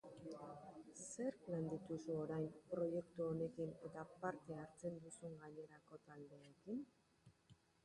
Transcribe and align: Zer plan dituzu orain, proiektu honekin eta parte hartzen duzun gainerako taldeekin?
Zer 1.07 1.35
plan 1.47 1.67
dituzu 1.73 2.15
orain, 2.21 2.47
proiektu 2.71 3.25
honekin 3.27 3.77
eta 3.91 4.07
parte 4.25 4.59
hartzen 4.63 4.99
duzun 5.07 5.39
gainerako 5.45 6.03
taldeekin? 6.11 6.85